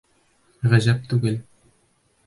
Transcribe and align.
Ғәжәп 0.73 1.05
түгел. 1.13 1.39